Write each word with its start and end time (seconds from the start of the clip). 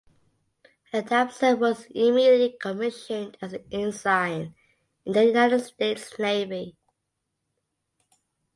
Adamson 0.93 1.59
was 1.59 1.85
immediately 1.91 2.57
commissioned 2.59 3.37
as 3.39 3.53
an 3.53 3.63
ensign 3.71 4.55
in 5.05 5.13
the 5.13 5.25
United 5.25 5.59
States 5.63 6.17
Navy. 6.17 6.75